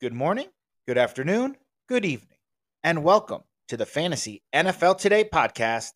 [0.00, 0.46] Good morning,
[0.86, 1.56] good afternoon,
[1.88, 2.38] good evening,
[2.84, 5.90] and welcome to the Fantasy NFL Today podcast.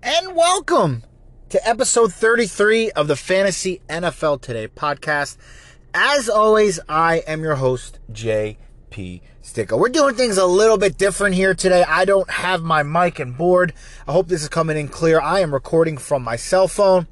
[0.00, 1.02] And welcome
[1.48, 5.36] to episode 33 of the Fantasy NFL Today podcast.
[5.92, 7.98] As always, I am your host,
[9.42, 9.76] Sticker.
[9.76, 11.84] We're doing things a little bit different here today.
[11.86, 13.72] I don't have my mic and board.
[14.06, 15.20] I hope this is coming in clear.
[15.20, 17.08] I am recording from my cell phone,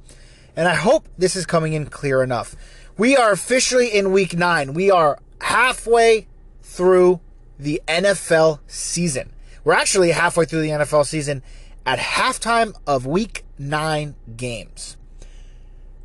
[0.55, 2.55] and I hope this is coming in clear enough.
[2.97, 4.75] We are officially in week nine.
[4.75, 6.29] We are halfway
[6.63, 7.21] through
[7.59, 9.33] the NFL season.
[9.65, 11.43] We're actually halfway through the NFL season
[11.85, 14.97] at halftime of week nine games.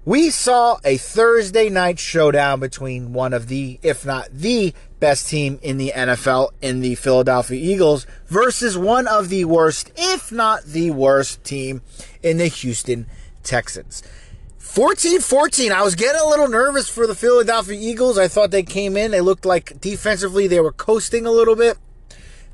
[0.08, 5.60] We saw a Thursday night showdown between one of the, if not the best team
[5.62, 10.92] in the NFL in the Philadelphia Eagles versus one of the worst, if not the
[10.92, 11.82] worst team
[12.24, 13.06] in the Houston
[13.44, 14.02] Texans.
[14.60, 15.74] 14 14.
[15.74, 18.18] I was getting a little nervous for the Philadelphia Eagles.
[18.18, 21.80] I thought they came in, they looked like defensively they were coasting a little bit,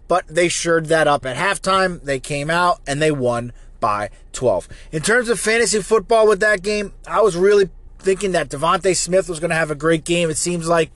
[0.07, 2.01] but they shored that up at halftime.
[2.01, 3.53] They came out and they won
[3.83, 4.69] by 12.
[4.93, 9.27] In terms of fantasy football with that game, I was really thinking that DeVonta Smith
[9.27, 10.29] was going to have a great game.
[10.29, 10.89] It seems like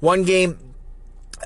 [0.00, 0.58] one game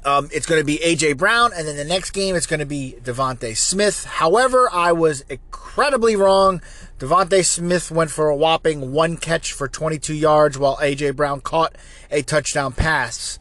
[0.07, 2.67] um, it's going to be AJ Brown, and then the next game it's going to
[2.67, 4.05] be DeVonta Smith.
[4.07, 6.63] However, I was incredibly wrong.
[6.99, 11.77] DeVonta Smith went for a whopping one catch for 22 yards, while AJ Brown caught
[12.11, 13.39] a touchdown pass.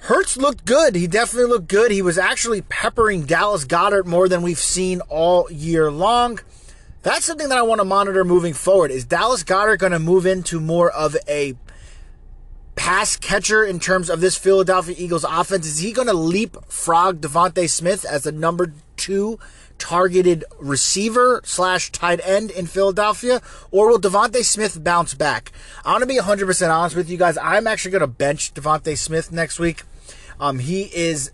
[0.00, 0.94] Hurts looked good.
[0.94, 1.90] He definitely looked good.
[1.90, 6.38] He was actually peppering Dallas Goedert more than we've seen all year long.
[7.02, 8.90] That's something that I want to monitor moving forward.
[8.90, 11.54] Is Dallas Goedert going to move into more of a
[12.76, 15.66] pass catcher in terms of this Philadelphia Eagles offense?
[15.66, 19.38] Is he going to leapfrog DeVonta Smith as the number two
[19.78, 25.52] targeted receiver slash tight end in Philadelphia, or will DeVonta Smith bounce back?
[25.84, 27.38] I want to be 100% honest with you guys.
[27.38, 29.82] I'm actually going to bench DeVonta Smith next week.
[30.40, 31.30] Um, he is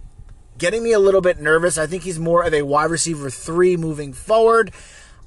[0.59, 1.79] getting me a little bit nervous.
[1.79, 4.73] I think he's more of a wide receiver three moving forward.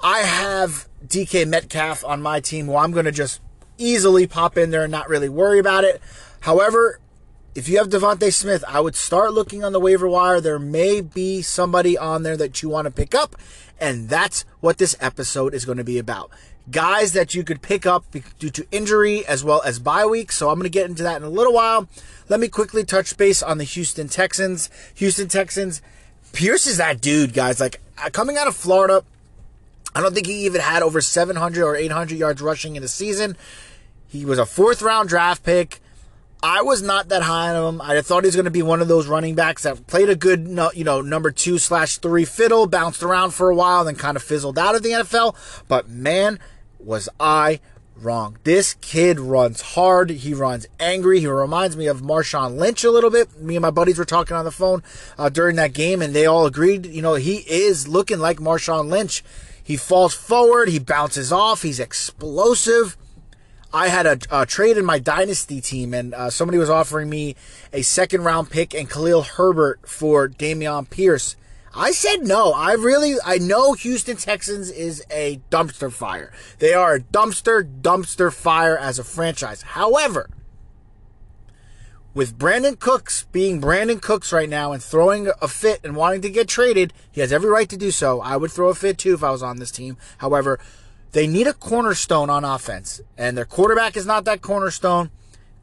[0.01, 3.41] I have DK Metcalf on my team, who I'm going to just
[3.77, 6.01] easily pop in there and not really worry about it.
[6.41, 6.99] However,
[7.55, 10.41] if you have DeVonta Smith, I would start looking on the waiver wire.
[10.41, 13.35] There may be somebody on there that you want to pick up,
[13.79, 16.29] and that's what this episode is going to be about.
[16.71, 18.05] Guys that you could pick up
[18.39, 20.31] due to injury as well as bye week.
[20.31, 21.87] So I'm going to get into that in a little while.
[22.27, 24.69] Let me quickly touch base on the Houston Texans.
[24.95, 25.81] Houston Texans,
[26.33, 27.59] Pierce is that dude, guys.
[27.59, 29.03] Like uh, coming out of Florida,
[29.93, 33.37] I don't think he even had over 700 or 800 yards rushing in a season.
[34.07, 35.79] He was a fourth round draft pick.
[36.43, 37.81] I was not that high on him.
[37.81, 40.15] I thought he was going to be one of those running backs that played a
[40.15, 44.15] good, you know, number two slash three fiddle, bounced around for a while, then kind
[44.15, 45.35] of fizzled out of the NFL.
[45.67, 46.39] But man,
[46.85, 47.59] was I
[47.97, 48.37] wrong.
[48.43, 50.09] This kid runs hard.
[50.09, 51.19] He runs angry.
[51.19, 53.39] He reminds me of Marshawn Lynch a little bit.
[53.39, 54.83] Me and my buddies were talking on the phone
[55.17, 58.89] uh, during that game, and they all agreed, you know, he is looking like Marshawn
[58.89, 59.23] Lynch.
[59.63, 60.69] He falls forward.
[60.69, 61.63] He bounces off.
[61.63, 62.97] He's explosive.
[63.73, 67.35] I had a, a, trade in my dynasty team, and uh, somebody was offering me
[67.73, 71.35] a second round pick and Khalil Herbert for Dameon Pierce.
[71.75, 72.53] I said no.
[72.53, 76.31] I really, I know Houston Texans is a dumpster fire.
[76.59, 79.61] They are a dumpster, dumpster fire as a franchise.
[79.61, 80.29] However,
[82.13, 86.29] with Brandin Cooks being Brandin Cooks right now and throwing a fit and wanting to
[86.29, 88.21] get traded, he has every right to do so.
[88.21, 89.97] I would throw a fit too if I was on this team.
[90.19, 90.59] However,
[91.11, 95.11] they need a cornerstone on offense, and their quarterback is not that cornerstone.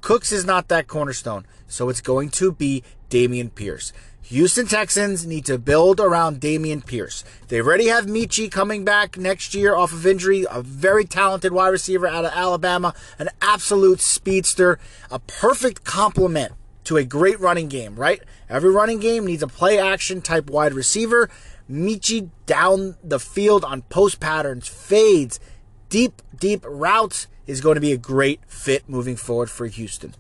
[0.03, 1.47] Cooks is not that cornerstone.
[1.69, 3.95] So it's going to be Dameon Pierce.
[4.23, 7.25] Houston Texans need to build around Dameon Pierce.
[7.49, 11.69] They already have Metchie coming back next year off of injury, a very talented wide
[11.69, 14.79] receiver out of Alabama, an absolute speedster,
[15.11, 16.53] a perfect complement
[16.85, 18.23] to a great running game, right?
[18.49, 21.29] Every running game needs a play action type wide receiver.
[21.71, 25.41] Metchie down the field on post patterns, fades,
[25.89, 30.15] deep, deep routes is going to be a great fit moving forward for Houston.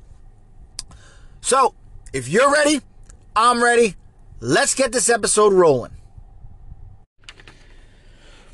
[1.40, 1.74] So,
[2.12, 2.80] if you're ready,
[3.34, 3.96] I'm ready.
[4.40, 5.92] Let's get this episode rolling.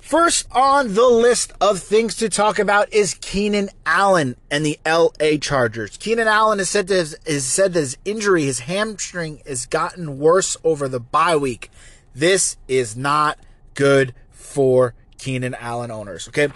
[0.00, 5.36] First on the list of things to talk about is Keenan Allen and the LA
[5.40, 5.96] Chargers.
[5.96, 10.56] Keenan Allen is said, his, has said that his injury, his hamstring, has gotten worse
[10.62, 11.70] over the bye week.
[12.14, 13.38] This is not
[13.74, 16.28] good for Keenan Allen owners.
[16.28, 16.48] Okay.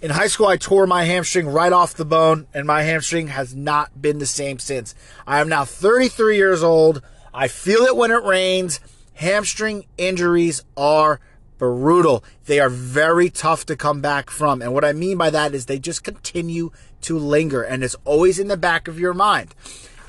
[0.00, 3.54] In high school, I tore my hamstring right off the bone, and my hamstring has
[3.54, 4.94] not been the same since.
[5.26, 7.02] I am now 33 years old.
[7.38, 8.80] I feel it when it rains.
[9.12, 11.20] Hamstring injuries are
[11.58, 12.24] brutal.
[12.46, 14.62] They are very tough to come back from.
[14.62, 16.70] And what I mean by that is they just continue
[17.02, 19.54] to linger, and it's always in the back of your mind.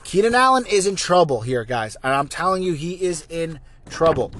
[0.05, 1.97] Keenan Allen is in trouble here, guys.
[2.01, 3.59] And I'm telling you, he is in
[3.89, 4.31] trouble.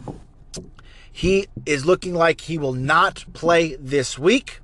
[1.12, 4.62] He is looking like he will not play this week.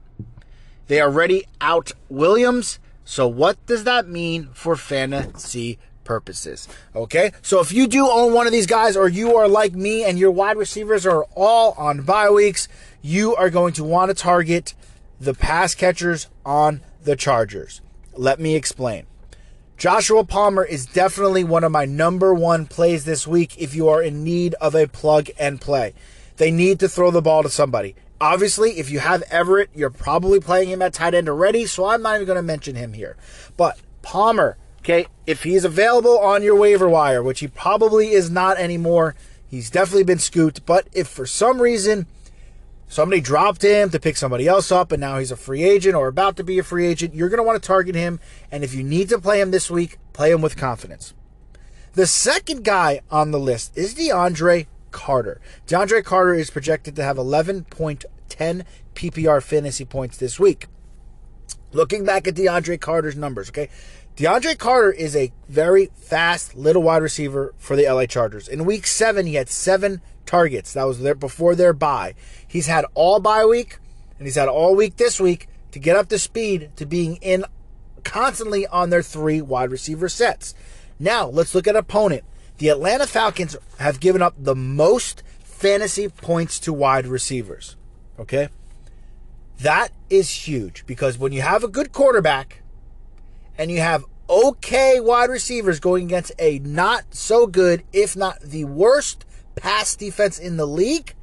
[0.88, 2.80] They already out Williams.
[3.04, 6.68] So, what does that mean for fantasy purposes?
[6.96, 10.04] Okay, so if you do own one of these guys, or you are like me
[10.04, 12.68] and your wide receivers are all on bye weeks,
[13.02, 14.74] you are going to want to target
[15.20, 17.82] the pass catchers on the Chargers.
[18.16, 19.06] Let me explain.
[19.78, 24.02] Joshua Palmer is definitely one of my number one plays this week if you are
[24.02, 25.94] in need of a plug and play.
[26.38, 27.96] They need to throw the ball to somebody.
[28.22, 32.02] Obviously, if you have Everett, you're probably playing him at tight end already, so I'm
[32.02, 33.18] not even going to mention him here.
[33.58, 38.58] But Palmer, okay, if he's available on your waiver wire, which he probably is not
[38.58, 39.16] anymore,
[39.48, 40.66] he's definitely been scooped.
[40.66, 42.06] But if for some reason
[42.90, 46.10] somebody dropped him to pick somebody else up and now he's a free agent or
[46.10, 48.20] about to be a free agent, you're going to want to target him.
[48.52, 51.14] And if you need to play him this week, play him with confidence.
[51.94, 55.40] The second guy on the list is DeAndre Carter.
[55.66, 58.64] DeAndre Carter is projected to have 11.10
[58.96, 60.68] PPR fantasy points this week.
[61.72, 63.70] Looking back at DeAndre Carter's numbers, okay?
[64.16, 68.48] DeAndre Carter is a very fast little wide receiver for the LA Chargers.
[68.48, 70.74] In week seven, he had seven targets.
[70.74, 72.14] That was there before their bye.
[72.48, 73.80] He's had all bye week,
[74.20, 77.44] and he's had all week this week to get up to speed to being in
[78.04, 80.54] constantly on their three wide receiver sets.
[81.00, 82.24] Now, let's look at opponent.
[82.60, 87.78] The Atlanta Falcons have given up the most fantasy points to wide receivers.
[88.20, 88.50] Okay?
[89.60, 92.63] That is huge because when you have a good quarterback
[93.58, 98.66] and you have okay wide receivers going against a not so good, if not the
[98.66, 101.14] worst pass defense in the league,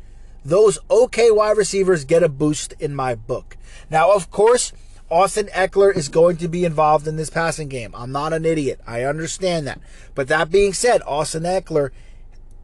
[0.44, 3.56] those okay wide receivers get a boost in my book.
[3.90, 4.72] Now, of course,
[5.10, 7.92] Austin Ekeler is going to be involved in this passing game.
[7.94, 8.80] I'm not an idiot.
[8.86, 9.80] I understand that.
[10.14, 11.90] But that being said, Austin Ekeler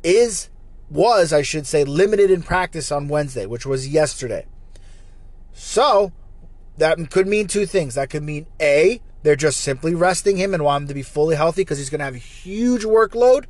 [0.05, 0.49] is
[0.89, 4.47] was, I should say, limited in practice on Wednesday, which was yesterday.
[5.53, 6.13] So,
[6.79, 7.97] that could mean two things.
[7.97, 11.35] That could mean A, they're just simply resting him and want him to be fully
[11.35, 13.47] healthy because he's going to have a huge workload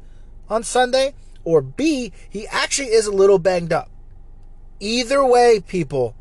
[0.49, 1.13] on Sunday.
[1.45, 3.91] Or B, he actually is a little banged up.
[4.81, 6.17] Either way, people,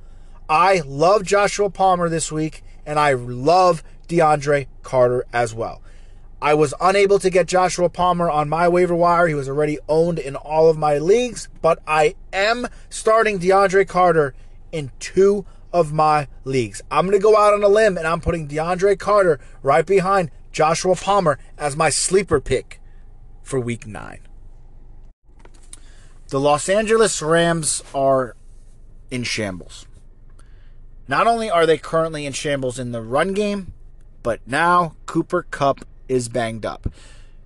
[0.50, 5.82] I love Joshua Palmer this week, and I love DeAndre Carter as well.
[6.42, 9.30] I was unable to get Joshua Palmer on my waiver wire.
[9.30, 14.36] He was already owned in all of my leagues, but I am starting DeAndre Carter
[14.74, 16.82] in two of my leagues.
[16.90, 20.32] I'm going to go out on a limb and I'm putting DeAndre Carter right behind
[20.52, 22.80] Joshua Palmer as my sleeper pick
[23.44, 24.20] for week nine.
[26.30, 28.36] The Los Angeles Rams are
[29.12, 29.86] in shambles.
[31.08, 33.74] Not only are they currently in shambles in the run game,
[34.24, 36.88] but now Cooper Kupp is banged up.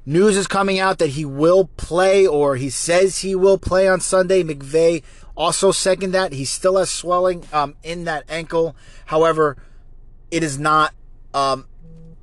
[0.05, 3.99] News is coming out that he will play, or he says he will play on
[3.99, 4.43] Sunday.
[4.43, 5.03] McVay
[5.35, 6.33] also second that.
[6.33, 8.75] He still has swelling um, in that ankle.
[9.05, 9.57] However,
[10.31, 10.93] it is not
[11.33, 11.65] um,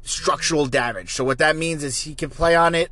[0.02, 1.12] structural damage.
[1.12, 2.90] So what that means is he can play on it.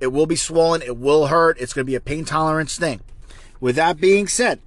[0.00, 0.82] It will be swollen.
[0.82, 1.58] It will hurt.
[1.60, 3.00] It's going to be a pain tolerance thing.
[3.60, 4.58] With that being said,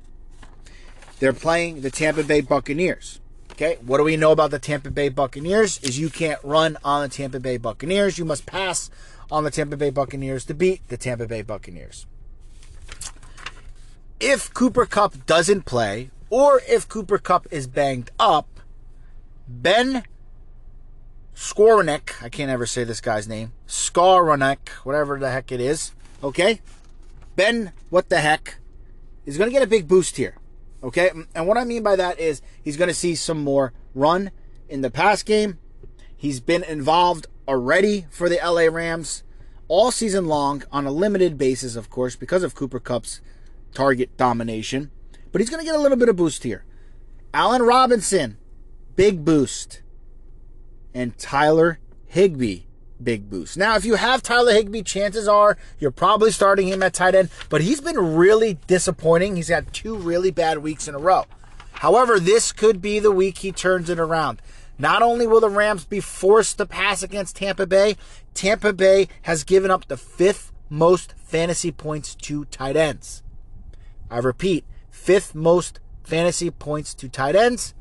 [1.19, 3.19] they're playing the Tampa Bay Buccaneers.
[3.55, 5.79] Okay, what do we know about the Tampa Bay Buccaneers?
[5.81, 8.17] Is you can't run on the Tampa Bay Buccaneers.
[8.17, 8.89] You must pass
[9.31, 12.05] on the Tampa Bay Buccaneers to beat the Tampa Bay Buccaneers.
[14.19, 18.59] If Cooper Kupp doesn't play, or if Cooper Kupp is banged up,
[19.47, 20.03] Ben
[21.33, 26.59] Skowronek, I can't ever say this guy's name, Skowronek, whatever the heck it is, okay?
[27.37, 28.57] Ben, what the heck,
[29.25, 30.35] is going to get a big boost here.
[30.83, 34.31] Okay, and what I mean by that is he's going to see some more run
[34.69, 35.57] in the pass game.
[36.15, 39.23] He's been involved already for the LA Rams
[39.67, 43.21] all season long on a limited basis, of course, because of Cooper Kupp's
[43.73, 44.91] target domination.
[45.31, 46.63] But he's going to get a little bit of boost here.
[47.33, 48.37] Allen Robinson,
[48.95, 49.81] big boost.
[50.93, 52.61] And Tyler Higbee,
[53.01, 53.57] big boost.
[53.57, 57.29] Now, if you have Tyler Higbee, chances are you're probably starting him at tight end,
[57.49, 59.35] but he's been really disappointing.
[59.35, 61.25] He's had two really bad weeks in a row.
[61.73, 64.41] However, this could be the week he turns it around.
[64.77, 67.95] Not only will the Rams be forced to pass against Tampa Bay,
[68.33, 73.23] Tampa Bay has given up the fifth most fantasy points to tight ends.
[74.09, 77.73] I repeat, fifth most fantasy points to tight ends.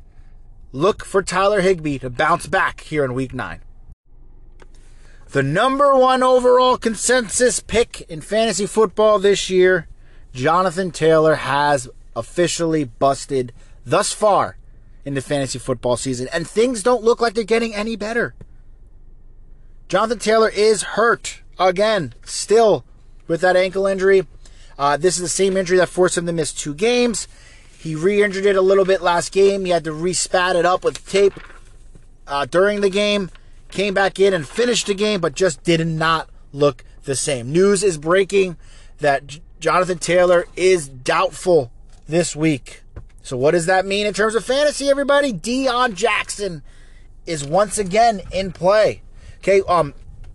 [0.73, 3.61] Look for Tyler Higbee to bounce back here in week nine.
[5.35, 9.89] The number one overall consensus pick in fantasy football this year,
[10.33, 13.53] Jonathan Taylor has officially busted
[13.85, 14.59] thus far
[15.05, 18.37] in the fantasy football season, and things don't look like they're getting any better.
[19.89, 22.85] Jonathan Taylor is hurt again, still
[23.27, 24.29] with that ankle injury.
[24.79, 27.27] Uh, this is the same injury that forced him to miss two games.
[27.77, 29.65] He re injured it a little bit last game.
[29.65, 31.35] He had to respat it up with tape
[32.25, 33.31] uh, during the game.
[33.75, 37.51] Came back in and finished the game, but just did not look the same.
[37.51, 38.57] News is breaking
[38.99, 41.73] that J- Jonathan Taylor is doubtful
[42.07, 42.85] this week.
[43.21, 45.33] So, what does that mean in terms of fantasy, everybody?
[45.33, 46.63] Deon Jackson
[47.27, 49.03] is once again in play.
[49.39, 49.93] Okay, um,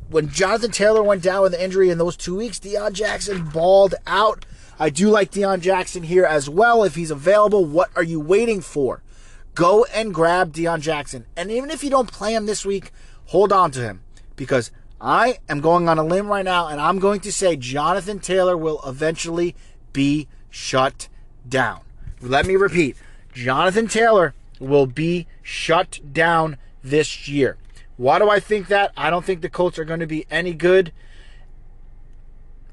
[0.09, 3.95] when Jonathan Taylor went down with an injury in those two weeks, Deon Jackson balled
[4.05, 4.45] out.
[4.77, 6.83] I do like Deon Jackson here as well.
[6.83, 9.01] If he's available, what are you waiting for?
[9.55, 11.25] Go and grab Deon Jackson.
[11.37, 12.91] And even if you don't play him this week,
[13.29, 14.01] hold on to him
[14.35, 18.19] because I am going on a limb right now and I'm going to say Jonathan
[18.19, 19.55] Taylor will eventually
[19.93, 21.07] be shut
[21.47, 21.81] down.
[22.21, 22.97] Let me repeat
[23.31, 27.57] Jonathan Taylor will be shut down this year.
[27.97, 28.91] Why do I think that?
[28.97, 30.91] I don't think the Colts are going to be any good.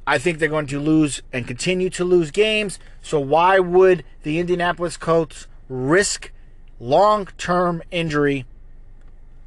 [0.07, 2.79] I think they're going to lose and continue to lose games.
[3.03, 6.33] So why would the Indianapolis Colts risk
[6.81, 8.47] long term injury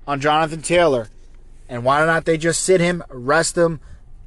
[0.09, 1.07] on Jonathan Taylor?
[1.69, 3.79] And why not they just sit him, rest him,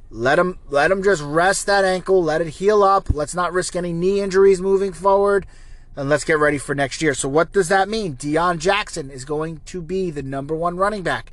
[0.09, 3.13] let him let him just rest that ankle, let it heal up.
[3.13, 5.45] Let's not risk any knee injuries moving forward.
[5.95, 7.13] And let's get ready for next year.
[7.13, 8.15] So what does that mean?
[8.15, 11.31] Deon Jackson is going to be the number one running back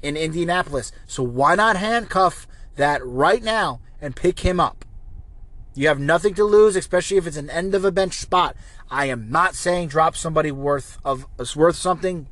[0.00, 0.92] in Indianapolis.
[1.06, 4.84] So why not handcuff that right now and pick him up?
[5.74, 8.56] You have nothing to lose, especially if it's an end of a bench spot.
[8.90, 11.26] I am not saying drop somebody worth of
[11.56, 12.28] worth something.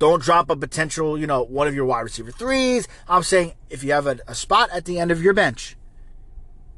[0.00, 2.88] Don't drop a potential, you know, one of your wide receiver threes.
[3.06, 5.76] I'm saying if you have a, a spot at the end of your bench,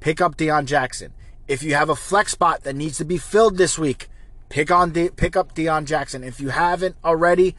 [0.01, 1.15] pick up Deon Jackson.
[1.47, 4.09] If you have a flex spot that needs to be filled this week,
[4.49, 6.25] pick on De- pick up Deon Jackson.
[6.25, 7.55] If you haven't already,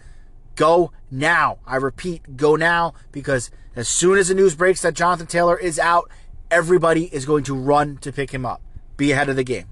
[0.55, 1.60] go now.
[1.65, 5.79] I repeat, go now because as soon as the news breaks that Jonathan Taylor is
[5.79, 6.12] out,
[6.51, 8.62] everybody is going to run to pick him up.
[8.98, 9.67] Be ahead of the game.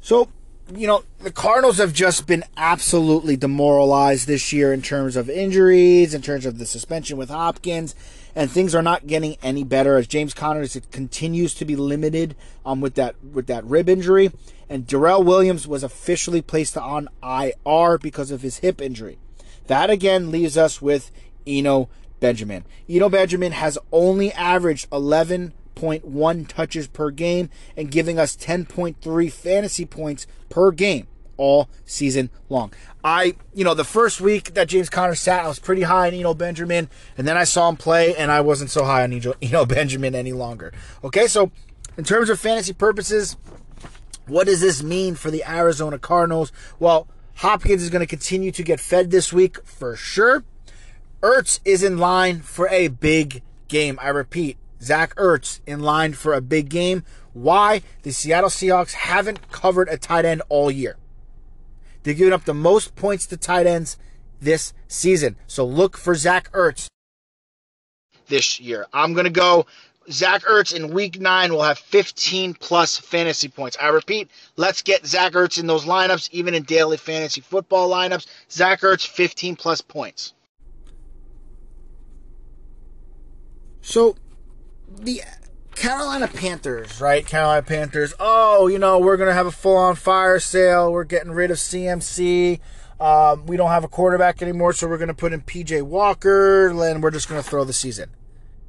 [0.00, 0.30] So,
[0.74, 6.12] you know, the Cardinals have just been absolutely demoralized this year in terms of injuries,
[6.12, 7.94] in terms of the suspension with Hopkins,
[8.34, 12.80] and things are not getting any better as James Conner continues to be limited um,
[12.80, 14.32] with that with that rib injury,
[14.68, 19.18] and Darrel Williams was officially placed on IR because of his hip injury.
[19.68, 21.12] That again leaves us with
[21.46, 22.64] Eno Benjamin.
[22.88, 24.88] Eno Benjamin has only averaged
[25.76, 31.06] 11.1 touches per game and giving us 10.3 fantasy points per game
[31.36, 32.72] all season long.
[33.04, 36.14] I, you know, the first week that James Conner sat, I was pretty high on
[36.14, 39.66] Eno Benjamin, and then I saw him play, and I wasn't so high on Eno
[39.66, 40.72] Benjamin any longer.
[41.04, 41.50] Okay, so
[41.98, 43.36] in terms of fantasy purposes,
[44.26, 46.52] what does this mean for the Arizona Cardinals?
[46.78, 47.06] Well,
[47.36, 50.42] Hopkins is going to continue to get fed this week for sure.
[51.20, 53.98] Ertz is in line for a big game.
[54.00, 57.04] I repeat, Zach Ertz in line for a big game.
[57.32, 57.82] Why?
[58.02, 60.96] The Seattle Seahawks haven't covered a tight end all year.
[62.02, 63.96] They're giving up the most points to tight ends
[64.40, 65.36] this season.
[65.46, 66.86] So look for Zach Ertz
[68.28, 68.86] this year.
[68.92, 69.66] I'm going to go
[70.10, 73.76] Zach Ertz in week nine will have 15 plus fantasy points.
[73.80, 78.26] I repeat, let's get Zach Ertz in those lineups, even in daily fantasy football lineups.
[78.50, 80.32] Zach Ertz, 15 plus points.
[83.80, 84.16] So,
[84.98, 85.22] the
[85.74, 87.26] Carolina Panthers, right?
[87.26, 88.14] Carolina Panthers.
[88.18, 90.92] Oh, you know, we're going to have a full on fire sale.
[90.92, 92.60] We're getting rid of CMC.
[92.98, 96.68] Um, we don't have a quarterback anymore, so we're going to put in PJ Walker,
[96.68, 98.10] and we're just going to throw the season.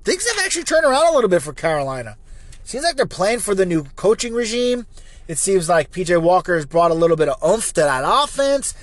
[0.03, 2.17] Things have actually turned around a little bit for Carolina.
[2.63, 4.85] Seems like they're playing for the new coaching regime.
[5.29, 8.73] It seems like PJ Walker has brought a little bit of oomph to that offense.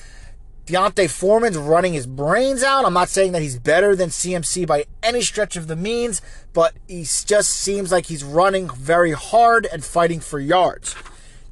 [0.66, 2.86] D'Onta Foreman's running his brains out.
[2.86, 6.22] I'm not saying that he's better than CMC by any stretch of the means,
[6.54, 10.94] but he just seems like he's running very hard and fighting for yards.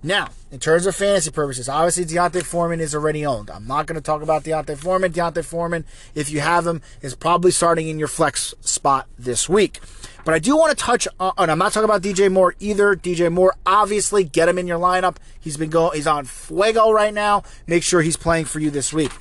[0.03, 3.51] Now, in terms of fantasy purposes, obviously D'Onta Foreman is already owned.
[3.51, 5.13] I'm not going to talk about D'Onta Foreman.
[5.13, 9.81] D'Onta Foreman, if you have him, is probably starting in your flex spot this week.
[10.25, 12.95] But I do want to touch on, and I'm not talking about DJ Moore either.
[12.95, 15.17] DJ Moore, obviously, get him in your lineup.
[15.41, 17.43] He's been going, he's on fuego right now.
[17.67, 19.13] Make sure he's playing for you this week.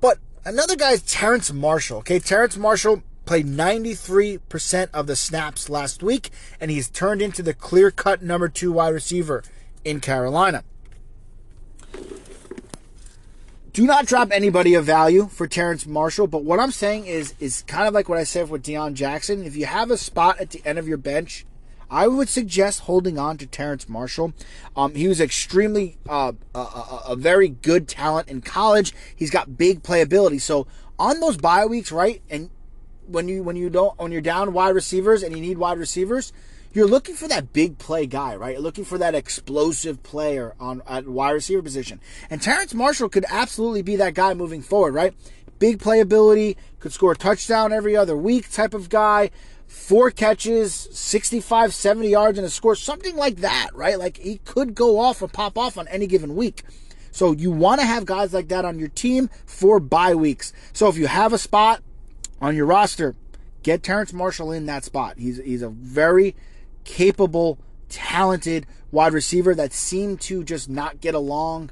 [0.00, 1.98] But another guy is Terrace Marshall.
[1.98, 6.30] Okay, Terrace Marshall played 93% of the snaps last week,
[6.60, 9.44] and he's turned into the clear cut number two wide receiver
[9.84, 10.64] in Carolina.
[13.72, 17.62] Do not drop anybody of value for Terrence Marshall, but what I'm saying is is
[17.68, 19.44] kind of like what I said with Deon Jackson.
[19.44, 21.46] If you have a spot at the end of your bench,
[21.88, 24.32] I would suggest holding on to Terrence Marshall.
[24.74, 28.92] Um, he was extremely uh, a, a, a very good talent in college.
[29.14, 30.40] He's got big playability.
[30.40, 30.66] So
[30.98, 32.50] on those bye weeks, right, and
[33.06, 36.32] when you when you don't when you're down wide receivers and you need wide receivers,
[36.72, 38.52] you're looking for that big play guy, right?
[38.52, 42.00] You're looking for that explosive player on at wide receiver position.
[42.28, 45.14] And Terrence Marshall could absolutely be that guy moving forward, right?
[45.58, 49.30] Big playability, could score a touchdown every other week type of guy.
[49.66, 53.98] Four catches, 65, 70 yards and a score, something like that, right?
[53.98, 56.62] Like he could go off and pop off on any given week.
[57.12, 60.52] So you want to have guys like that on your team for bye weeks.
[60.72, 61.82] So if you have a spot
[62.40, 63.14] on your roster,
[63.62, 65.18] get Terrence Marshall in that spot.
[65.18, 66.34] He's he's a very
[66.90, 67.56] capable,
[67.88, 71.70] talented wide receiver that seemed to just not get along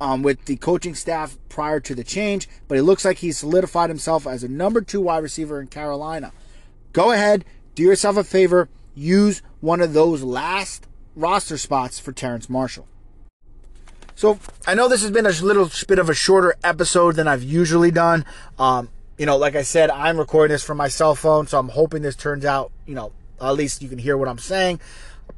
[0.00, 3.90] um, with the coaching staff prior to the change, but it looks like he's solidified
[3.90, 6.32] himself as a number two wide receiver in Carolina.
[6.94, 7.44] Go ahead,
[7.74, 12.88] do yourself a favor, use one of those last roster spots for Terrence Marshall.
[14.14, 17.42] So I know this has been a little bit of a shorter episode than I've
[17.42, 18.24] usually done.
[18.58, 21.68] Um, you know, like I said, I'm recording this from my cell phone, so I'm
[21.68, 23.12] hoping this turns out, you know,
[23.48, 24.80] at least you can hear what I'm saying.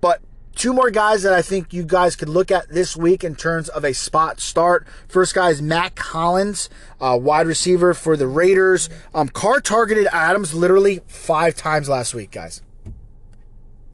[0.00, 0.20] But
[0.56, 3.68] two more guys that I think you guys could look at this week in terms
[3.68, 4.86] of a spot start.
[5.06, 6.68] First guy is Mack Hollins,
[7.00, 8.88] uh, wide receiver for the Raiders.
[9.14, 12.62] Um, Carr targeted Adams literally five times last week, guys.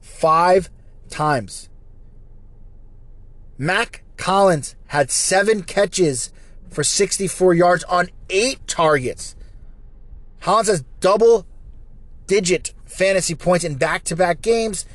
[0.00, 0.70] Five
[1.10, 1.68] times.
[3.58, 6.32] Mack Hollins had seven catches
[6.70, 9.36] for 64 yards on eight targets.
[10.40, 11.46] Hollins has double
[12.32, 14.86] digit fantasy points in back to back games.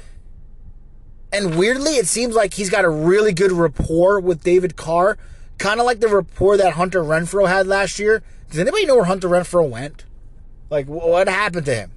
[1.32, 5.20] And weirdly, it seems like he's got a really good rapport with David Carr,
[5.60, 8.24] kind of like the rapport that Hunter Renfrow had last year.
[8.50, 10.06] Does anybody know where Hunter Renfrow went?
[10.72, 11.92] Like, what happened to him?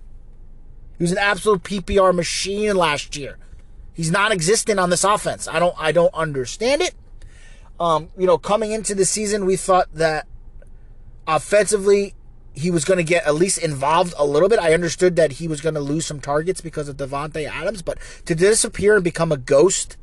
[0.98, 3.38] He was an absolute PPR machine last year.
[3.94, 5.48] He's non-existent on this offense.
[5.48, 6.94] I don't, I don't understand it.
[7.78, 10.26] Um, you know, coming into the season, we thought that
[11.26, 12.12] offensively
[12.54, 14.58] he was going to get at least involved a little bit.
[14.58, 17.98] I understood that he was going to lose some targets because of Davante Adams, but
[18.26, 19.96] to disappear and become a ghost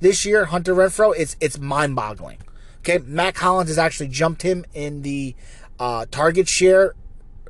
[0.00, 2.38] this year, Hunter Renfrow, it's it's mind-boggling.
[2.78, 5.34] Okay, Matt Collins has actually jumped him in the
[5.78, 6.94] uh, target share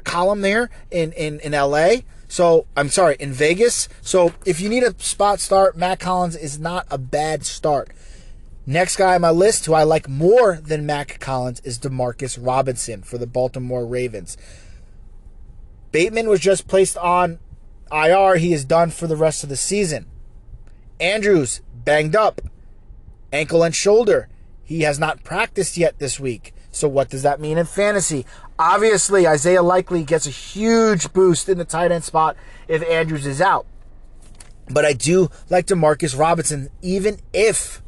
[0.04, 1.98] column there in in in LA.
[2.26, 3.88] So I'm sorry, in Vegas.
[4.02, 7.90] So if you need a spot start, Matt Collins is not a bad start.
[8.66, 13.02] Next guy on my list who I like more than Mack Hollins is Demarcus Robinson
[13.02, 14.36] for the Baltimore Ravens.
[15.92, 17.38] Bateman was just placed on
[17.90, 18.36] IR.
[18.36, 20.06] He is done for the rest of the season.
[21.00, 22.40] Andrews banged up,
[23.32, 24.28] ankle and shoulder.
[24.62, 26.54] He has not practiced yet this week.
[26.70, 28.24] So what does that mean in fantasy?
[28.58, 32.36] Obviously, Isaiah Likely gets a huge boost in the tight end spot
[32.68, 33.66] if Andrews is out.
[34.68, 37.82] But I do like Demarcus Robinson, even if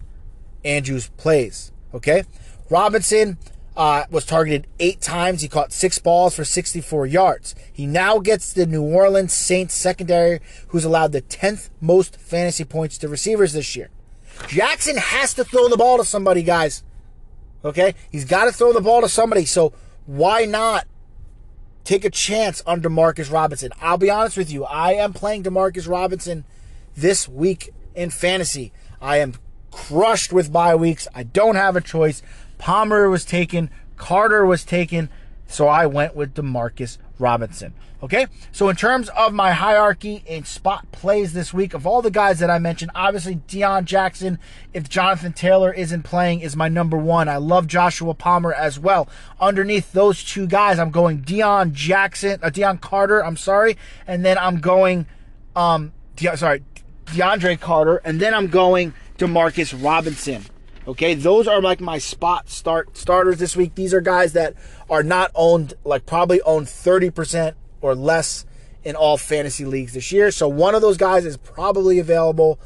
[0.64, 1.72] Andrews plays.
[1.94, 2.24] Okay?
[2.70, 3.38] Robinson
[3.76, 5.42] uh, was targeted eight times.
[5.42, 7.54] He caught six balls for 64 yards.
[7.72, 12.98] He now gets the New Orleans Saints secondary, who's allowed the 10th most fantasy points
[12.98, 13.90] to receivers this year.
[14.48, 16.82] Jackson has to throw the ball to somebody, guys.
[17.64, 17.94] Okay?
[18.10, 19.44] He's got to throw the ball to somebody.
[19.44, 19.72] So
[20.06, 20.86] why not
[21.84, 23.70] take a chance on Demarcus Robinson?
[23.80, 24.64] I'll be honest with you.
[24.64, 26.44] I am playing Demarcus Robinson
[26.96, 28.72] this week in fantasy.
[29.00, 29.34] I am
[29.72, 31.08] crushed with bye weeks.
[31.14, 32.22] I don't have a choice.
[32.58, 35.08] Palmer was taken, Carter was taken,
[35.48, 37.74] so I went with Demarcus Robinson.
[38.02, 42.10] Okay, so in terms of my hierarchy in spot plays this week, of all the
[42.10, 44.40] guys that I mentioned, obviously Deon Jackson,
[44.72, 47.28] if Jonathan Taylor isn't playing, is my number one.
[47.28, 49.08] I love Joshua Palmer as well.
[49.40, 53.24] Underneath those two guys, I'm going Deon Jackson, uh, Deion Carter.
[53.24, 55.06] I'm sorry, and then I'm going,
[55.54, 56.64] um, De- sorry,
[57.06, 60.44] DeAndre Carter, and then I'm going Demarcus Robinson.
[60.88, 63.76] Okay, those are like my spot start starters this week.
[63.76, 64.54] These are guys that
[64.90, 68.44] are not owned, like probably owned 30% or less
[68.82, 70.32] in all fantasy leagues this year.
[70.32, 72.58] So one of those guys is probably available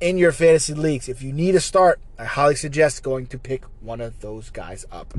[0.00, 1.08] in your fantasy leagues.
[1.08, 4.86] If you need a start, I highly suggest going to pick one of those guys
[4.92, 5.14] up.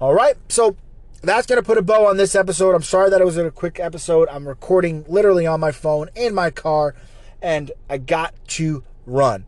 [0.00, 0.74] All right, so
[1.22, 2.74] that's going to put a bow on this episode.
[2.74, 4.26] I'm sorry that it was a quick episode.
[4.30, 6.94] I'm recording literally on my phone in my car,
[7.42, 9.44] and I got to run.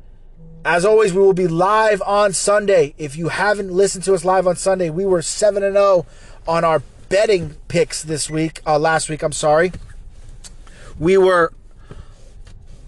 [0.65, 2.95] As always, we will be live on Sunday.
[2.97, 6.07] If you haven't listened to us live on Sunday, we were 7 and 0
[6.49, 9.73] on our betting picks this week, uh, last week, I'm sorry.
[10.99, 11.53] We were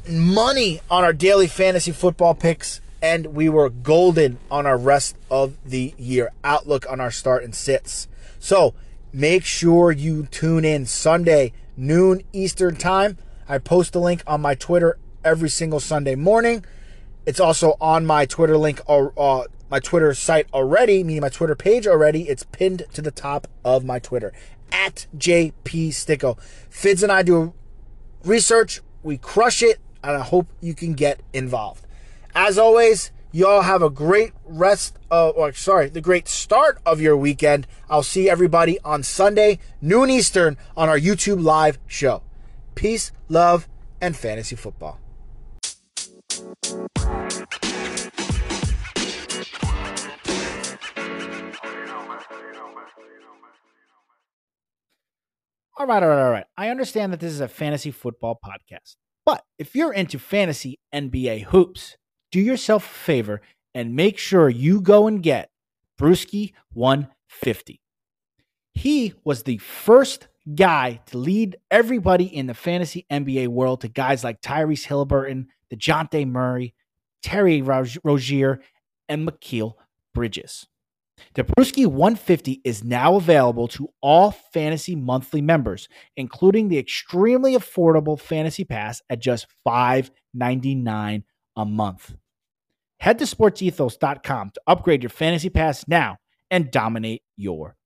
[0.09, 5.55] money on our daily fantasy football picks, and we were golden on our rest of
[5.65, 8.09] the year outlook on our start and sits.
[8.39, 8.75] So
[9.13, 13.19] make sure you tune in Sunday, noon Eastern time.
[13.49, 16.65] I post a link on my Twitter every single Sunday morning.
[17.27, 21.57] It's also on my Twitter link or uh, my Twitter site already, meaning my Twitter
[21.57, 22.29] page already.
[22.29, 24.33] It's pinned to the top of my Twitter
[24.71, 25.53] at JP
[25.89, 26.39] Sticko.
[26.71, 27.53] Fids and I do
[28.25, 31.85] research, we crush it, and I hope you can get involved.
[32.35, 37.17] As always, y'all have a great rest of, or sorry, the great start of your
[37.17, 37.67] weekend.
[37.91, 42.23] I'll see everybody on Sunday, noon Eastern, on our YouTube live show.
[42.77, 43.69] Peace, love,
[44.01, 45.01] and fantasy football.
[55.79, 56.45] All right, all right, all right.
[56.57, 61.45] I understand that this is a fantasy football podcast, but if you're into fantasy NBA
[61.45, 61.97] hoops,
[62.31, 63.41] do yourself a favor
[63.75, 65.49] and make sure you go and get
[65.99, 67.81] Brewski 150.
[68.75, 74.23] He was the first guy to lead everybody in the fantasy NBA world to guys
[74.23, 76.75] like Tyrese Halliburton, DeJounte Murray,
[77.23, 78.61] Terry Rozier,
[79.09, 79.75] and Mikal
[80.15, 80.67] Bridges.
[81.35, 88.21] The Brewski 150 is now available to all fantasy monthly members, including the extremely affordable
[88.21, 91.23] fantasy pass at just $5.99
[91.57, 92.15] a month.
[93.01, 96.19] Head to sportsethos.com to upgrade your fantasy pass now
[96.51, 97.77] and dominate your